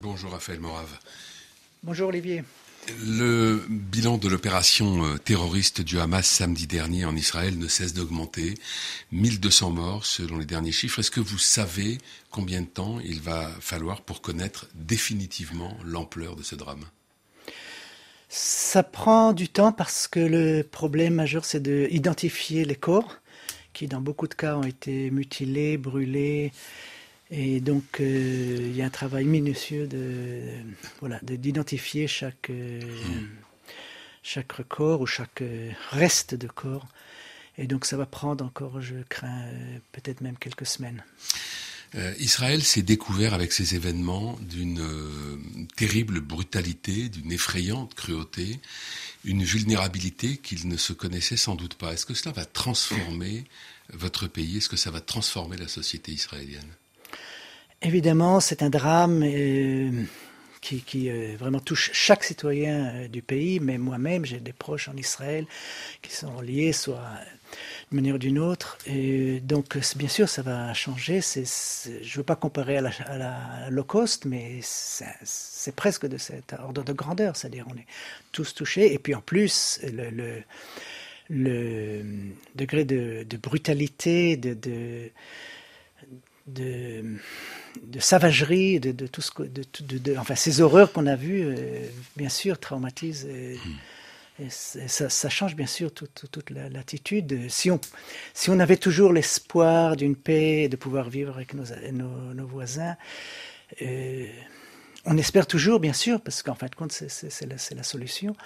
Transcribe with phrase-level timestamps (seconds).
[0.00, 0.96] Bonjour Raphaël Morave.
[1.82, 2.44] Bonjour Olivier.
[3.04, 8.54] Le bilan de l'opération euh, terroriste du Hamas samedi dernier en Israël ne cesse d'augmenter.
[9.10, 11.00] 1200 morts selon les derniers chiffres.
[11.00, 11.98] Est-ce que vous savez
[12.30, 16.84] combien de temps il va falloir pour connaître définitivement l'ampleur de ce drame?
[18.28, 23.16] Ça prend du temps parce que le problème majeur c'est d'identifier les corps
[23.72, 26.52] qui dans beaucoup de cas ont été mutilés, brûlés,
[27.30, 30.40] et donc, euh, il y a un travail minutieux de,
[31.00, 32.80] voilà, d'identifier chaque, euh,
[34.22, 36.86] chaque record ou chaque euh, reste de corps.
[37.58, 39.46] Et donc, ça va prendre encore, je crains,
[39.92, 41.04] peut-être même quelques semaines.
[42.18, 44.86] Israël s'est découvert avec ces événements d'une
[45.74, 48.60] terrible brutalité, d'une effrayante cruauté,
[49.24, 51.94] une vulnérabilité qu'il ne se connaissait sans doute pas.
[51.94, 53.44] Est-ce que cela va transformer
[53.94, 54.58] votre pays?
[54.58, 56.76] Est-ce que ça va transformer la société israélienne?
[57.80, 60.02] Évidemment, c'est un drame euh,
[60.60, 64.96] qui, euh, vraiment touche chaque citoyen euh, du pays, mais moi-même, j'ai des proches en
[64.96, 65.46] Israël
[66.02, 67.00] qui sont liés, soit
[67.90, 68.78] d'une manière ou d'une autre.
[68.84, 71.20] Et donc, bien sûr, ça va changer.
[71.20, 71.40] Je
[72.00, 77.36] ne veux pas comparer à cost, mais c'est presque de cet ordre de grandeur.
[77.36, 77.86] C'est-à-dire, on est
[78.32, 78.92] tous touchés.
[78.92, 79.80] Et puis, en plus,
[81.30, 82.02] le,
[82.56, 85.12] degré de, brutalité, de
[86.48, 87.04] de,
[87.82, 91.42] de savagerie, de, de, tout ce que, de, de, enfin ces horreurs qu'on a vues,
[91.44, 93.26] euh, bien sûr, traumatisent.
[93.26, 93.58] Et,
[94.40, 97.48] et ça, ça, change bien sûr toute, toute l'attitude.
[97.48, 97.80] Si on,
[98.34, 102.96] si on avait toujours l'espoir d'une paix, de pouvoir vivre avec nos, nos, nos voisins,
[103.82, 104.26] euh,
[105.04, 108.36] on espère toujours, bien sûr, parce qu'en fin de compte, c'est la, la, solution.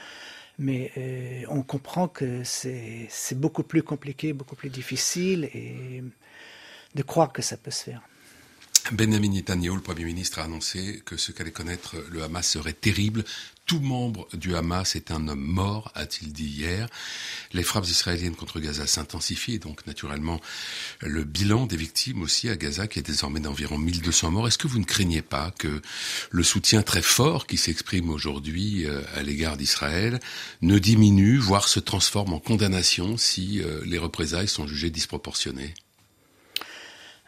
[0.59, 5.51] Mais euh, on comprend que c'est beaucoup plus compliqué, beaucoup plus difficile.
[5.55, 6.03] Et
[6.95, 8.03] de croire que ça peut se faire.
[8.91, 13.25] Benjamin Netanyahu, le Premier ministre, a annoncé que ce qu'allait connaître le Hamas serait terrible.
[13.65, 16.89] Tout membre du Hamas est un homme mort, a-t-il dit hier.
[17.53, 20.41] Les frappes israéliennes contre Gaza s'intensifient, donc naturellement
[21.01, 24.49] le bilan des victimes aussi à Gaza, qui est désormais d'environ 1200 morts.
[24.49, 25.81] Est-ce que vous ne craignez pas que
[26.31, 30.19] le soutien très fort qui s'exprime aujourd'hui euh, à l'égard d'Israël
[30.61, 35.73] ne diminue, voire se transforme en condamnation si euh, les représailles sont jugées disproportionnées?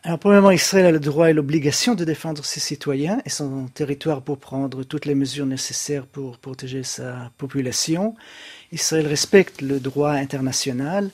[0.06, 4.20] Alors, premièrement, Israël a le droit et l'obligation de défendre ses citoyens et son territoire
[4.20, 8.14] pour prendre toutes les mesures nécessaires pour protéger sa population.
[8.70, 11.08] Israël respecte le droit international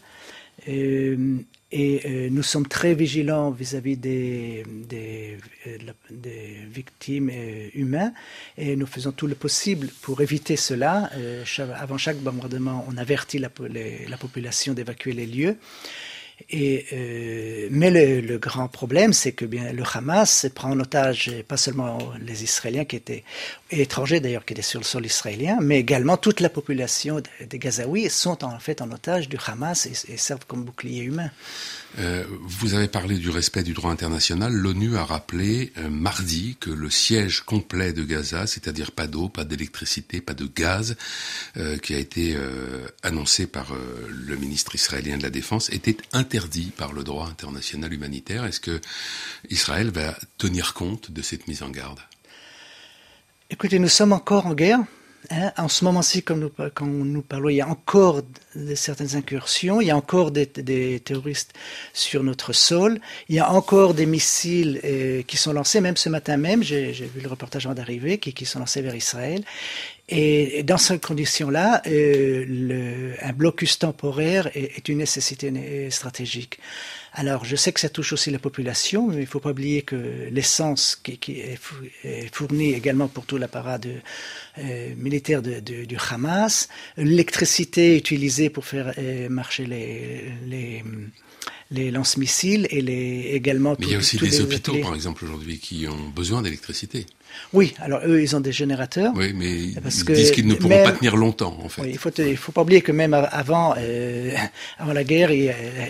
[0.67, 1.37] euh,
[1.71, 5.79] et euh, nous sommes très vigilants vis-à-vis des, des, euh,
[6.69, 7.31] victimes
[7.75, 8.13] humaines
[8.59, 11.11] et nous faisons tout le possible pour éviter cela.
[11.77, 13.51] avant chaque bombardement, on avertit la
[14.19, 15.59] population d'évacuer les lieux.
[16.49, 21.57] Et, euh, mais le, grand problème, c'est que bien le Hamas prend en otage pas
[21.57, 23.25] seulement les Israéliens qui étaient
[23.71, 28.09] étrangers d'ailleurs qui étaient sur le sol israélien, mais également toute la population des Gazaouis
[28.09, 31.31] sont en fait en otage du Hamas et, et servent comme bouclier humain.
[31.99, 34.53] Euh, vous avez parlé du respect du droit international.
[34.53, 39.45] L'ONU a rappelé euh, mardi que le siège complet de Gaza, c'est-à-dire pas d'eau, pas
[39.45, 40.97] d'électricité, pas de gaz,
[41.57, 43.73] euh, qui a été euh, annoncé par
[44.09, 48.45] le ministre israélien de la Défense, était interdit par le droit international humanitaire.
[48.45, 48.81] Est-ce que
[49.49, 52.01] Israël va tenir compte de cette mise en garde?
[53.51, 54.81] Écoutez, nous sommes encore en guerre.
[55.29, 58.23] Hein, en ce moment-ci, comme nous, quand nous parlons, il y a encore
[58.55, 61.53] de, certaines incursions, il y a encore des, terroristes
[61.93, 62.99] sur notre sol,
[63.29, 66.93] il y a encore des missiles euh, qui sont lancés, même ce matin même, j'ai
[66.93, 69.45] vu le reportage avant d'arriver, qui, sont lancés vers Israël.
[70.11, 76.59] Et, dans ces conditions-là, euh, un blocus temporaire est, est une nécessité stratégique.
[77.13, 79.83] Alors, je sais que ça touche aussi la population, mais il ne faut pas oublier
[79.83, 81.59] que l'essence qui, qui, est
[82.33, 83.79] fournie également pour tout l'apparat
[84.59, 90.85] euh, militaire de, de, du Hamas, l'électricité utilisée pour faire euh, marcher les, les
[91.73, 93.77] les lance-missiles et les également.
[93.79, 97.07] Mais il y a aussi des hôpitaux, par exemple, aujourd'hui, qui ont besoin d'électricité.
[97.53, 99.13] Oui, alors eux, ils ont des générateurs.
[99.17, 101.83] Oui, mais ils disent qu'ils ne pourront même, pas tenir longtemps, en fait.
[101.83, 104.35] Oui, il faut, il faut pas oublier que même avant, euh,
[104.79, 105.31] avant la guerre,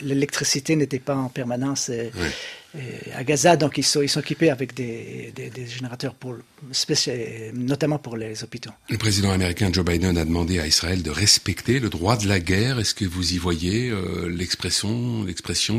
[0.02, 1.90] l'électricité n'était pas en permanence.
[1.90, 2.28] Euh, oui
[3.16, 6.36] à Gaza, donc ils sont, ils sont équipés avec des, des, des générateurs pour,
[7.54, 8.70] notamment pour les hôpitaux.
[8.88, 12.38] Le président américain Joe Biden a demandé à Israël de respecter le droit de la
[12.38, 12.78] guerre.
[12.78, 15.24] Est-ce que vous y voyez euh, l'expression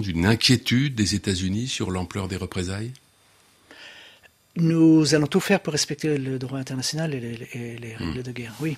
[0.02, 2.92] d'une inquiétude des États-Unis sur l'ampleur des représailles?
[4.56, 8.24] Nous allons tout faire pour respecter le droit international et les, et les règles mmh.
[8.24, 8.78] de guerre, oui.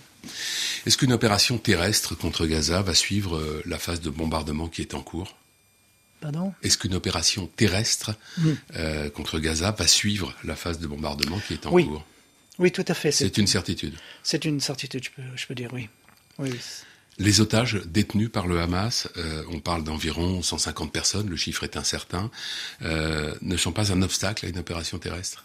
[0.86, 4.94] Est-ce qu'une opération terrestre contre Gaza va suivre euh, la phase de bombardement qui est
[4.94, 5.36] en cours?
[6.62, 8.52] Est-ce qu'une opération terrestre mm.
[8.76, 11.86] euh, contre Gaza va suivre la phase de bombardement qui est en oui.
[11.86, 12.06] cours?
[12.60, 13.12] Oui, tout à fait.
[13.12, 13.96] C'est une certitude.
[14.22, 15.90] C'est une certitude, je peux, je peux dire, oui.
[16.38, 16.60] oui, oui.
[17.20, 21.78] Les otages détenus par le Hamas, euh, on parle d'environ 150 personnes, le chiffre est
[21.78, 22.32] incertain,
[22.82, 25.44] euh, ne sont pas un obstacle à une opération terrestre?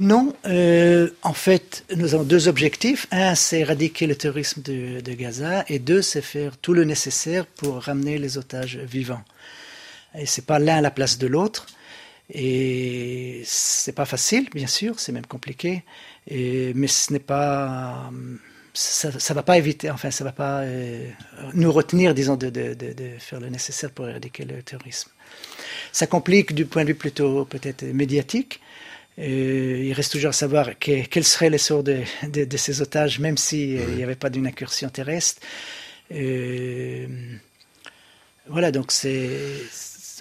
[0.00, 3.06] Non, euh, en fait, nous avons deux objectifs.
[3.10, 7.46] Un, c'est éradiquer le terrorisme de, de Gaza, et deux, c'est faire tout le nécessaire
[7.46, 9.22] pour ramener les otages vivants.
[10.18, 11.66] Et c'est pas l'un à la place de l'autre.
[12.32, 15.84] Et c'est pas facile, bien sûr, c'est même compliqué.
[16.28, 18.10] Et, mais ce n'est pas,
[18.72, 21.08] ça, ça va pas éviter, enfin, ça va pas euh,
[21.52, 25.10] nous retenir, disons, de, de, de, de, faire le nécessaire pour éradiquer le terrorisme.
[25.92, 28.60] Ça complique du point de vue plutôt peut-être médiatique.
[29.18, 32.80] Euh, il reste toujours à savoir que, quel serait le sort de, de, de ces
[32.80, 35.40] otages, même s'il euh, n'y avait pas d'une incursion terrestre.
[36.12, 37.06] Euh,
[38.48, 39.30] voilà, donc c'est.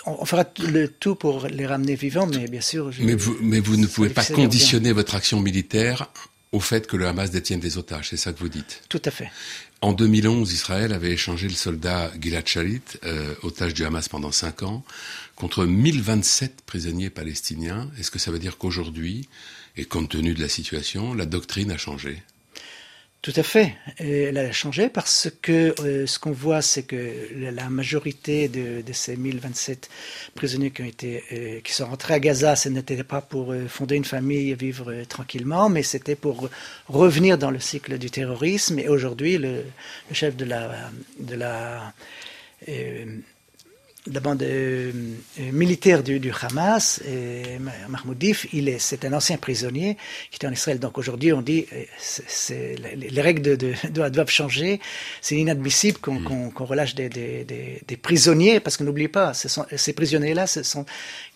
[0.06, 2.92] On, on fera le tout pour les ramener vivants, mais bien sûr.
[2.92, 6.12] Je, mais, vous, mais vous ne pouvez pas conditionner votre action militaire
[6.52, 8.84] au fait que le Hamas détienne des otages, c'est ça que vous dites?
[8.90, 9.32] Tout à fait.
[9.84, 14.62] En 2011, Israël avait échangé le soldat Gilad Shalit, euh, otage du Hamas pendant cinq
[14.62, 14.84] ans,
[15.36, 17.90] contre 1027 prisonniers palestiniens.
[17.98, 19.28] Est-ce que ça veut dire qu'aujourd'hui,
[19.78, 22.22] et compte tenu de la situation, la doctrine a changé?
[23.22, 23.76] Tout à fait.
[24.00, 29.16] Elle a changé parce que euh, ce qu'on voit, c'est que la majorité de, ces
[29.16, 29.90] 1027
[30.34, 34.50] prisonniers euh, qui sont rentrés à Gaza, ce n'était pas pour euh, fonder une famille
[34.50, 36.50] et vivre tranquillement, mais c'était pour
[36.88, 38.80] revenir dans le cycle du terrorisme.
[38.80, 39.66] Et aujourd'hui, le,
[40.10, 40.90] le, chef de la,
[41.20, 41.94] de la
[44.08, 44.92] la bande euh,
[45.52, 49.96] militaire du, du Hamas, et Mahmoud Dif, il est, c'est un ancien prisonnier
[50.32, 50.80] qui était en Israël.
[50.80, 51.68] Donc aujourd'hui, on dit,
[52.00, 54.80] c'est, c'est, les règles de, de, doivent changer.
[55.22, 56.24] C'est inadmissible qu'on, mmh.
[56.24, 59.94] qu'on, qu'on relâche des, des, des, des, prisonniers, parce que n'oubliez pas, ce sont, ces
[59.94, 60.86] prisonniers-là, ce sont,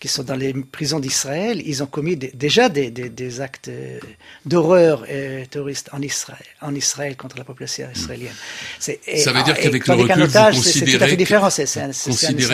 [0.00, 3.70] qui sont dans les prisons d'Israël, ils ont commis déjà des, actes
[4.44, 8.34] d'horreur euh, terroristes en Israël, en Israël contre la population israélienne.
[8.80, 11.16] C'est, et, Ça veut dire qu'avec le recul, otage, vous considérez c'est, tout à fait
[11.16, 11.50] différent.
[11.50, 11.66] C'est,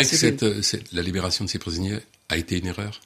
[0.03, 3.01] considérez que cette, cette, la libération de ces prisonniers a été une erreur?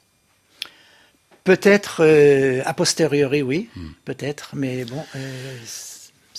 [1.43, 3.87] Peut-être euh, a posteriori, oui, hmm.
[4.03, 5.57] peut-être, mais bon, euh,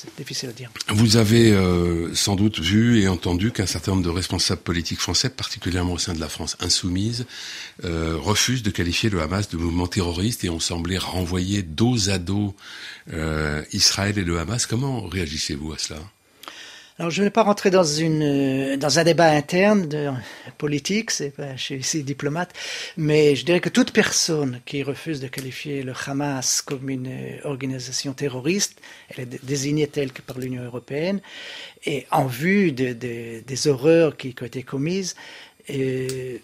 [0.01, 0.71] c'est difficile à dire.
[0.91, 5.29] Vous avez euh, sans doute vu et entendu qu'un certain nombre de responsables politiques français,
[5.29, 7.27] particulièrement au sein de la France insoumise,
[7.83, 12.19] euh, refusent de qualifier le Hamas de mouvement terroriste et ont semblé renvoyer dos à
[12.19, 12.55] dos
[13.13, 14.67] euh, Israël et le Hamas.
[14.67, 15.99] Comment réagissez-vous à cela?
[16.99, 20.11] Alors, je ne vais pas rentrer dans, une, dans un débat interne de
[20.57, 22.53] politique, c'est je suis ici diplomate,
[22.97, 28.15] mais je dirais que toute personne qui refuse de qualifier le Hamas comme une organisation
[28.15, 28.81] terroriste,
[29.11, 31.21] elle est désignée telle que par l'Union européenne,
[31.87, 35.15] et en vue de, de, des horreurs qui, ont été commises,
[35.69, 36.43] et,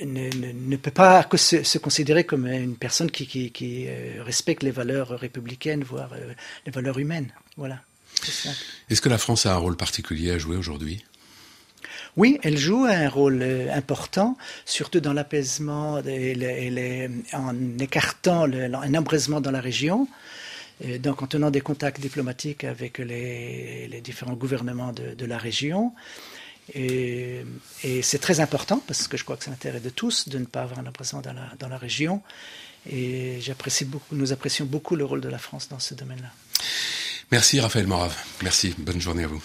[0.00, 5.84] ne, peut pas se, considérer comme une personne qui, qui, euh, respecte les valeurs républicaines,
[5.84, 6.32] voire euh,
[6.64, 7.30] les valeurs humaines.
[7.58, 7.80] Voilà.
[8.88, 11.04] Est-ce que la France a un rôle particulier à jouer aujourd'hui?
[12.16, 13.42] Oui, elle joue un rôle
[13.72, 20.08] important, surtout dans l'apaisement et, en écartant le, un embrasement dans la région.
[20.82, 25.38] Et donc en tenant des contacts diplomatiques avec les, les différents gouvernements de, de la
[25.38, 25.92] région.
[26.74, 27.42] Et,
[27.84, 30.46] et c'est très important parce que je crois que c'est l'intérêt de tous de ne
[30.46, 32.22] pas avoir un embrasement dans la, dans la région.
[32.90, 36.30] Et j'apprécie beaucoup, nous apprécions beaucoup le rôle de la France dans ce domaine-là.
[37.32, 38.16] Merci Raphaël Morave.
[38.42, 38.74] Merci.
[38.78, 39.42] Bonne journée à vous.